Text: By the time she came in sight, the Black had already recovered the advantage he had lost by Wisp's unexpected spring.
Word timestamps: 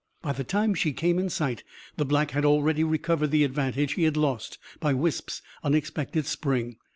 By 0.23 0.33
the 0.33 0.43
time 0.43 0.73
she 0.73 0.93
came 0.93 1.19
in 1.19 1.29
sight, 1.29 1.63
the 1.95 2.05
Black 2.05 2.31
had 2.31 2.43
already 2.43 2.83
recovered 2.83 3.29
the 3.29 3.43
advantage 3.43 3.93
he 3.93 4.01
had 4.03 4.17
lost 4.17 4.57
by 4.79 4.95
Wisp's 4.95 5.43
unexpected 5.63 6.25
spring. 6.25 6.77